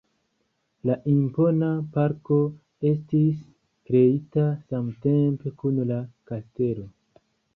La 0.89 0.93
impona 1.11 1.67
parko 1.97 2.37
estis 2.91 3.43
kreita 3.91 4.47
samtempe 4.71 5.53
kun 5.63 5.77
la 5.91 6.01
kastelo. 6.33 6.89